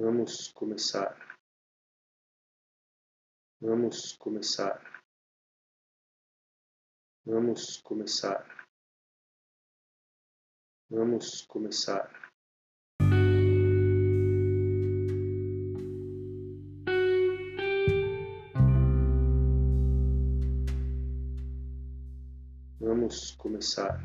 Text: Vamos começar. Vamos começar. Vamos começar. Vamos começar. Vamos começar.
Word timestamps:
Vamos 0.00 0.52
começar. 0.52 1.18
Vamos 3.60 4.12
começar. 4.12 4.80
Vamos 7.26 7.78
começar. 7.78 8.46
Vamos 10.88 11.44
começar. 11.46 12.08
Vamos 22.78 23.32
começar. 23.32 24.00